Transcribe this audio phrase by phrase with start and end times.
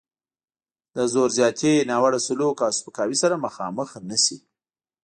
[0.95, 4.37] له زور زیاتي، ناوړه سلوک او سپکاوي سره مخامخ نه شي.